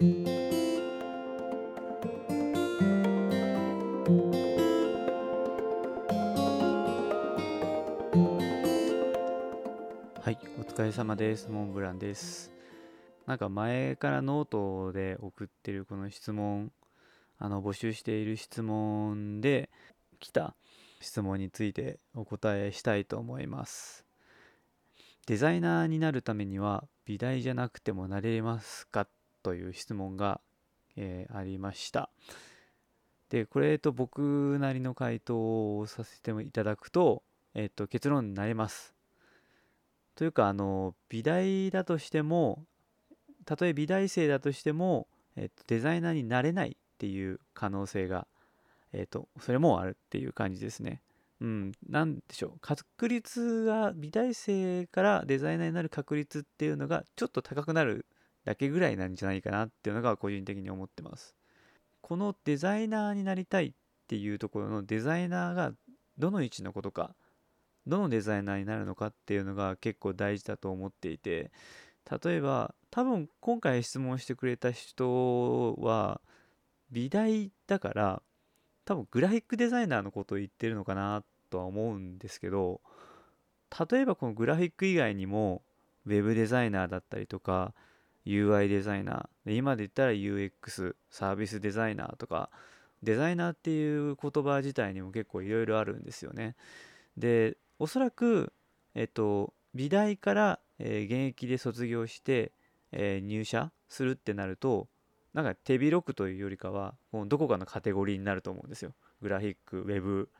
[0.00, 0.04] は
[10.30, 11.50] い、お疲れ様です。
[11.50, 12.52] モンブランです。
[13.26, 16.70] なんか前からノートで送ってるこの質問、
[17.38, 19.68] あの募集している質問で
[20.20, 20.54] 来た
[21.00, 24.04] 質問についてお答えしたいと思います。
[25.26, 29.08] デザイナーになるためには美大じゃなくてもなれますか
[29.48, 30.40] という質問が、
[30.96, 32.10] えー、ありました。
[33.30, 37.22] で、これと僕なりの回答をさせていただくと、
[37.54, 38.94] えっ、と、結論になれます。
[40.14, 42.64] というか、あの、美大だとしても、
[43.44, 48.26] たとえ美大生だとしても、えっ、と、デザイナーになれないっていう可能性が
[48.92, 51.02] えっ、と、それもあるっていう感じですね。
[51.40, 52.58] うん、なんでしょう。
[52.60, 58.06] 確率が、美大生からデザイナーになる確率っていうのがちょっと高くなる
[58.48, 61.36] だけぐらいなんじゃないかなっていうのが個人的に思ってます。
[62.00, 63.72] このデザイナーになりたいっ
[64.06, 65.72] ていうところのデザイナーが
[66.16, 67.14] どの位置のことか、
[67.86, 71.50] どのデザイナーになるのかっていうのが結構大事だと思っていて、
[72.24, 76.22] 例えば、多分今回質問してくれた人は、
[76.90, 78.22] 美大だから
[78.86, 82.80] 多分グラフィックデザイナーのことを言ってるのかなとは思うんですけど
[83.90, 85.62] 例えばこのグラフィック以外にも
[86.06, 87.74] Web デザイナーだったりとか
[88.28, 89.56] UI デザイナー。
[89.56, 92.50] 今で言ったら UX サービスデザイナーとか
[93.02, 96.54] デザイナーっていう言葉自体にも結構いろいろあるんですよね。
[97.16, 98.52] でおそらく
[98.94, 102.52] えっと美大から、え、現役で卒業して、
[102.92, 104.88] えー、入社するってなると
[105.34, 108.92] なんか手広くというよりかはもうどこかのカテゴリーになると思うんですよ。
[109.22, 110.30] グラフィックウェブ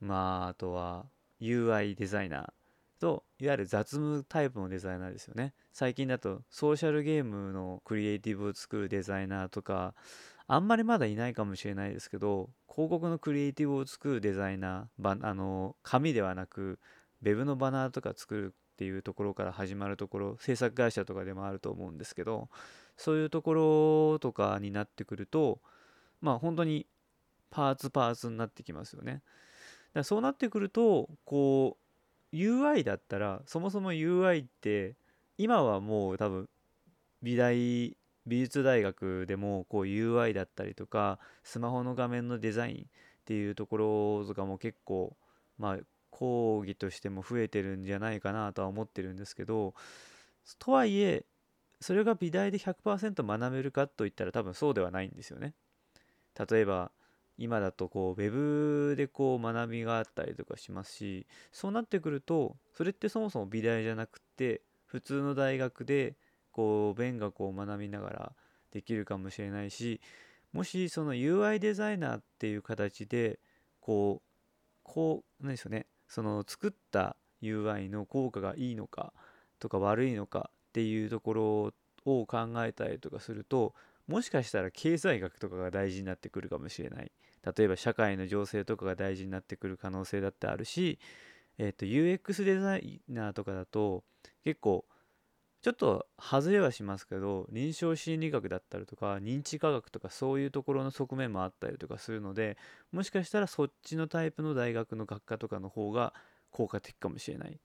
[0.00, 1.06] まああとは
[1.40, 2.65] UI デザイナー。
[2.98, 9.94] といわゆる雑務タイプのデザイナーですよね最近だとソーシャルゲームのクリエイティブを作るデザイナーとか
[10.48, 16.78] あんまりまだいないかもしれないですけど広告のクリエイティブを作るデザイナーあの紙ではなく
[17.22, 22.48] web のバナーとか作るっていうところから始まるところ制作会社とかでもあると思うんですけど
[22.96, 25.60] そういうところとかになってくると
[26.20, 26.86] まあ本当に
[27.50, 29.22] パーツパーツになってきますよね。
[29.94, 31.85] だそうなってくるとこう
[32.36, 34.96] UI だったらそもそも UI って
[35.38, 36.48] 今はもう多分
[37.22, 42.78] 美大美術大学でもこう UI だったりとかスマホの画面のデザインっ
[43.24, 43.76] ていうとこ
[44.22, 45.16] ろとかも結構
[45.58, 45.78] まあ
[46.10, 49.74] 講義としても増えてるんじゃないかなとは思ってるんですけど
[50.58, 51.24] とはいえ
[51.80, 55.52] それが美大で100%学べるかといったら多分そうではないんですよね。
[56.50, 56.90] 例えば
[57.38, 66.14] 今だとこう web でこう学びがあったりとかしますしそうなってくるとそれってそもそも美大じゃなくて普通の大学で
[66.52, 68.32] こう勉学を学びながら
[68.72, 70.00] できるかもしれないし
[70.52, 73.38] もしその UI デザイナーっていう形で
[73.80, 74.26] こう
[74.82, 79.12] こう何でしょうねその作った UI の効果がいいのか
[79.58, 81.72] とか悪いのかっていうところ
[82.06, 83.74] を考えたりとかすると
[84.06, 87.10] もしかしたら経済学とかが大事になってくるかもしれない
[87.56, 90.98] 例えば社会の情勢とかが大事になってくる可能性だってあるし、
[91.58, 94.04] えー、と UX デザイナーとかだと
[94.44, 94.84] 結構
[95.62, 102.56] ちょっと外れはしますけど臨床心理学だったりとか認知科学とかそういうところの側面もあったりとかするので
[102.92, 106.14] もしかしたらそっちのタイプの大学の学科とかの方が
[106.50, 107.56] 効果的かもしれないっ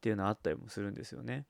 [0.00, 1.44] ていうのはあったりもするんですよね。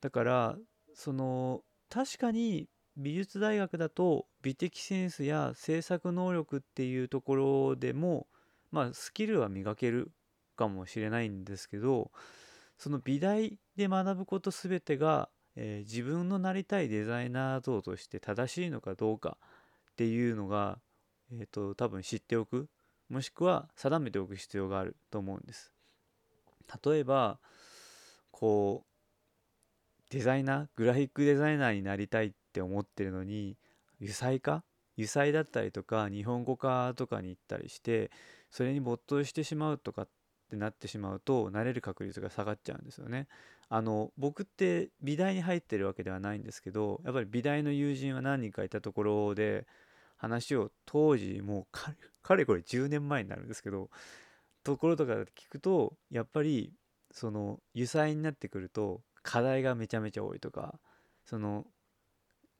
[0.00, 0.56] だから
[0.94, 8.26] その確かに美術大学だと美的センスや制作能力っていうところでも
[8.72, 10.10] まあスキルは磨ける
[10.56, 12.10] かもしれないんですけど
[12.76, 19.38] その美大で学ぶこと全てが、えー、自分のなりたいデザイナー像として正しいのかどうか
[19.92, 20.78] っていうのが、
[21.32, 22.68] えーと、多分知っておく
[23.08, 25.72] もしくは定めておく必要があると思うんです。
[26.84, 27.38] 例えば
[28.32, 28.88] こう
[30.10, 33.56] デザイナーグラフィックデザイナーになりたいって思ってるのに
[34.00, 34.64] 油彩化
[34.96, 38.10] 油彩だったりとか日本語化とかに行ったりして
[38.50, 40.08] それに没頭してしまうとかっ
[40.50, 43.28] てなってしまうと慣れる確率が下がっちゃうんですよね。
[43.68, 49.66] あの僕って美大に入ってるわけではないんですけどやっぱり美大の友人は何人かいたところで
[50.16, 51.78] 話を当時もう
[52.22, 53.90] かれこれ10年前になるんですけど
[54.64, 56.72] ところとか聞くとやっぱり
[57.10, 60.78] その油彩になってくると課題がめちゃめちゃ多いとか
[61.26, 61.66] その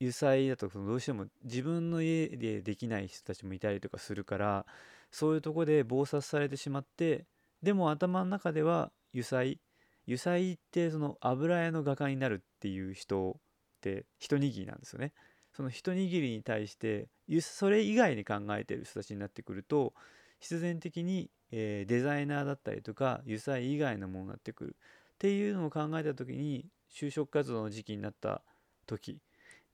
[0.00, 4.66] 油彩だとそのどうしても自分の家でできない人たちもいたりとかするから
[5.10, 7.26] そういうとこで忙殺されてしまって
[7.62, 9.58] でも頭の中では油彩
[10.06, 13.40] 油彩ってその油絵の画家になるっていう人っ
[13.80, 15.12] て一握りなんですよね。
[15.52, 17.08] その一握りに対して
[17.40, 19.92] それ以外に考えてる人たちになってくると
[20.38, 24.76] 必然的に、えー、デザイナーだったりとか油彩以外のものになってくる。
[25.14, 28.42] っていうのを考えた時に就職活動の時期になった
[28.86, 29.18] 時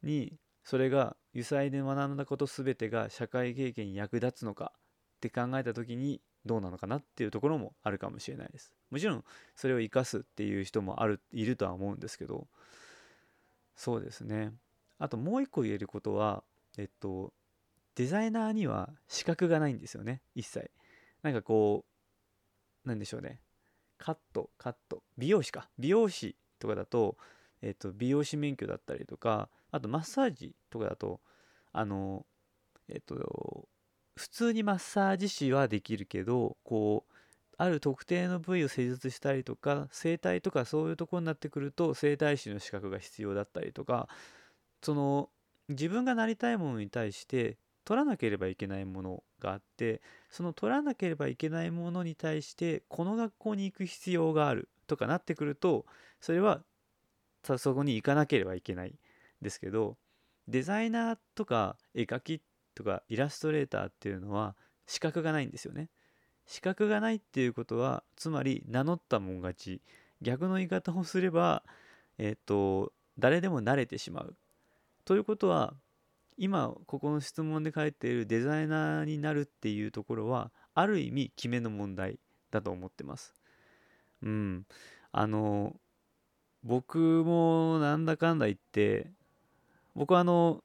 [0.05, 4.81] にそれが油彩で学んだこと全てが社会経験に役立つのかっ
[5.21, 8.73] て考えた時にどうなのかなっていうところもあるかもしれないです。
[8.91, 9.25] もちろん
[9.57, 12.47] それを生かすっていう人もあるいるとは思うんですけど
[13.77, 14.53] そうですね。
[14.99, 16.45] あともう一個言えることは
[16.79, 17.33] えっと
[17.95, 20.71] デザイナーには資格がないんですよね一切。
[21.23, 21.85] なんかこ
[22.85, 23.41] うなんでしょうね。
[23.99, 25.03] カットカット。
[25.17, 25.69] 美容師か。
[25.79, 27.17] 美容師とかだと、
[27.63, 31.21] えっと、美容師免許だったりとかあとマッサージとかだと
[31.73, 32.25] あの
[32.89, 33.69] えっと
[34.15, 37.15] 普通にマッサージ師はできるけどこう
[37.59, 44.09] ある特定の部位を施術したりとか整体とかそういうとこになってくると整体師の資格が必要だったりとか
[44.81, 45.29] その
[45.69, 55.85] 自分がなりたいものに対して取らなければいけないものがあってその取らなければいけないものに対してこの学校に行く必要があるとかなってくると
[56.21, 56.61] それは
[57.59, 58.95] そこに行かなければいけない。
[59.45, 59.97] ですけど
[60.49, 62.43] デザイナーとか絵描き
[62.75, 64.57] とかイラストレーターっていうのは
[64.87, 65.91] 資格がないんですよね。
[66.47, 69.83] 資格がないっていうことはつまり名乗ったもん勝ち
[70.21, 71.63] 逆の言い方をすれば
[72.19, 74.37] えっ、と誰でも慣れてしまう
[75.05, 75.75] ということは
[76.37, 82.19] 今ここの質問で書いているデザイナーになるっていうところはある意味決めの問題
[82.51, 83.35] だと思ってます。
[84.23, 84.67] うん。
[85.13, 85.77] あの
[86.65, 89.13] 僕もなんだかんだ言って
[89.95, 90.63] 僕はあの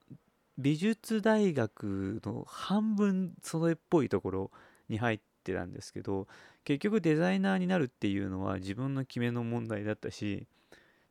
[0.58, 4.52] 美術大学の半分それっぽいところ
[4.90, 6.28] に入ってたんですけど
[6.66, 10.46] 結局デザイナーになるっていうのは自分の決めの問題だったし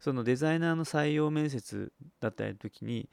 [0.01, 3.09] そのデザイナーの採用面接だった時に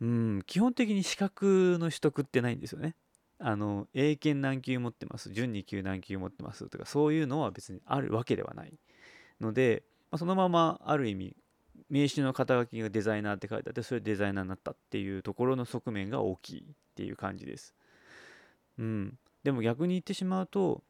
[0.00, 2.94] うん基本的に資格の取得ってないんですよね。
[3.38, 8.72] あの英検何級持ってます準2級何級持ってますとかそういうのは別にあるわけではない
[9.40, 9.82] ので、
[10.12, 11.36] まあ、そのままある意味
[11.92, 16.64] 名刺の肩書きがデザイナーって書いてあってそれデザイナーになったっていうところの側面が大きいっ
[16.96, 17.74] ていう感じです。
[18.78, 20.82] うん、でも逆に言ってしまうと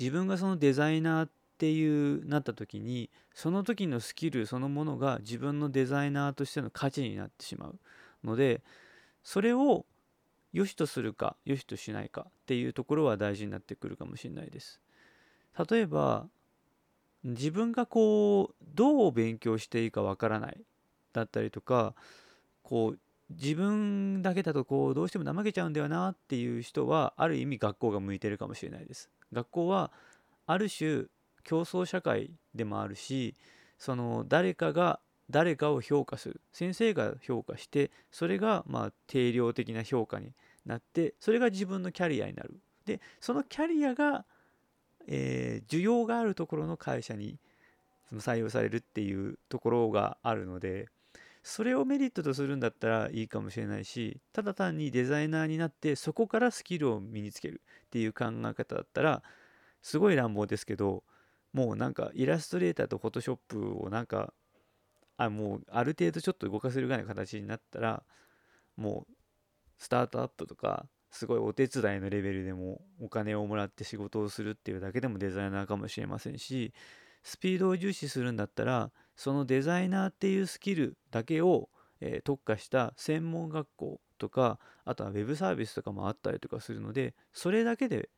[0.00, 7.78] 自分がそのデザイナーっていうなった時にその時のスキルそのものが自分のデザイナーとしての価値になってしまう
[8.24, 8.62] ので
[9.22, 9.86] それを
[10.52, 14.80] 良しとするか良しとしないかっていうところは大事になってくるかもしれないです。
[15.70, 16.26] 例えば
[17.24, 20.60] 自分がこうどう勉強していいかわからない
[21.12, 21.94] だったりとか
[22.62, 22.98] こう
[23.30, 29.10] 自分だけだとこうどうしても怠けちゃうんだよなっていう人はある意味学校が向いてるかもしれないです。
[29.32, 29.92] 学校は
[30.46, 31.04] ある種
[31.44, 33.34] 競争社会でもあるし
[33.78, 35.00] その誰かが
[35.30, 40.32] 誰かを評価する先生が評価してそれがまあ定量的な評価に
[40.66, 44.24] なってそれが自分のキャリアになるでそのキャリアが、
[45.10, 47.38] えー、需要があるところの会社に
[48.08, 50.88] その採用されるっていうところがあるので
[51.42, 59.22] それをメリットとするんだったらいいかもしれないしただ単にデザイナーになってそこからスキルを身につけるっていう考え方だったら
[59.82, 61.02] すごい乱暴ですけど
[61.52, 64.32] もうなんかイラストレーターとフォトショップをなんか
[65.16, 68.02] あもうある程度ちょっと動かせるぐらいの形になったら
[68.76, 69.12] もう
[69.78, 76.72] スタートアップとかすごいお手伝いのレベルでもお金をもらって仕事をするっていうだけでもデザイナーかもしれませんし
[77.22, 81.68] スピードを重視するんだったらそのデザイナーっていうスキルだけを、
[82.00, 88.08] え、特化した専門学校とかあとはウェブサービスとかもあったりとかするのでそれだけで、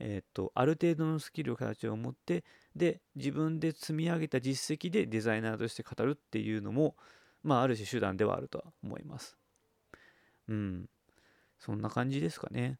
[0.00, 6.96] えー、っとある程度のスキルを形を持ってで自分で積み上げた実績でデザイナーとして語るっていうのも
[7.42, 9.36] まあある種手段ではあるとは思います。
[10.48, 10.88] うん。
[11.58, 12.78] そんな感じですかね。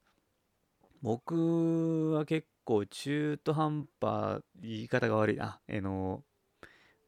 [1.02, 5.60] 僕は結構中途半端言い方が悪いな。
[5.68, 6.22] あの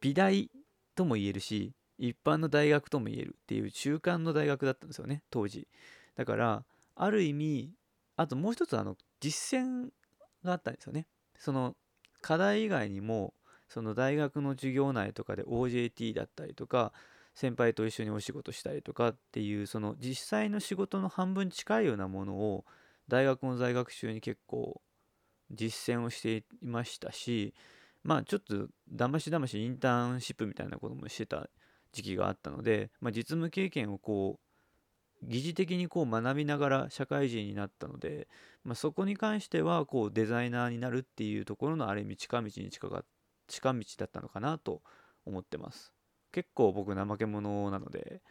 [0.00, 0.50] 美大
[0.94, 5.68] とも言えるし一般の大学とも言えるっていう中間の大学だったんですよね当時
[6.16, 6.64] だから
[6.96, 7.72] ある意味
[8.16, 9.90] あともう一つあの実践
[10.42, 11.06] があったんですよね
[11.38, 11.76] その
[12.22, 13.34] 課題以外にも
[13.68, 16.92] その大学の授業内とかで OJT だったりとか
[17.34, 22.64] 先輩と一緒にお仕事したりとかっていうその実際の仕事の半分近いようなものを
[23.08, 24.80] 大学の在学中に結構
[25.50, 27.54] 実践をしていましたし
[28.02, 31.48] まあちょっとだましだましインターンシップみたいなこともしてた
[31.92, 34.50] 時期があったので、まあ、実務経験をこう
[35.22, 38.28] 疑似的にこう学びながら社会人になったので、
[38.64, 43.04] まあ、そこに関してはこうデザイナーになるっていうところのある意味近道に近か
[43.46, 44.82] 近道だったのかなと
[45.26, 45.92] 思ってます。
[46.32, 48.22] 結構僕怠け者なので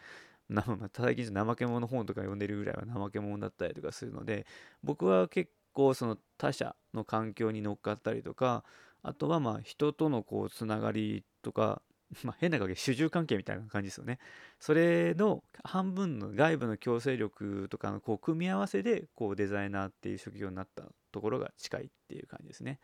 [0.49, 4.47] なまあ、最近怠け者本とか読んでるぐらいは怠け者だったりとかするので
[4.83, 8.63] 僕は結構その他者の環境に乗っかったりとか
[9.03, 11.81] あとはまあ人とのこうつながりとか
[12.23, 14.17] まあ、変な関係主従関係みたいな感じですよね。
[14.59, 22.79] それの半分の外部の強制力とかのこう組み合わせでこうデザイナーっていう職業になったところが近いっていう感じですね。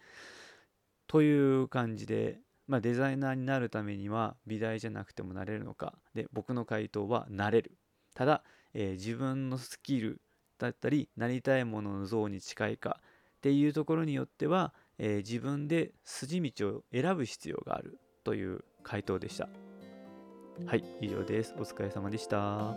[1.08, 7.78] という感じで、まあ、デザイナーになるためには美大じゃなくてもなれるのかで僕の回答はなれる。
[8.16, 8.44] ただ、
[8.74, 10.22] えー、自分のスキル
[10.58, 13.00] だったりなりたいものの像に近いか
[13.38, 19.50] っていうところによっては、えー、自分で筋道を選ぶ必要があるという回答でした。
[20.66, 21.54] はい、以上です。
[21.58, 22.76] お疲れ様でした。